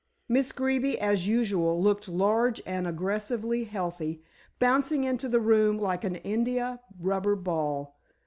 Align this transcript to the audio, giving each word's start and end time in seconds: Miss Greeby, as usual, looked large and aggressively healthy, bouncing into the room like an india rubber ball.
Miss 0.27 0.51
Greeby, 0.51 0.99
as 0.99 1.27
usual, 1.27 1.79
looked 1.79 2.09
large 2.09 2.59
and 2.65 2.87
aggressively 2.87 3.65
healthy, 3.65 4.23
bouncing 4.57 5.03
into 5.03 5.29
the 5.29 5.39
room 5.39 5.77
like 5.77 6.03
an 6.03 6.15
india 6.15 6.79
rubber 6.99 7.35
ball. 7.35 7.99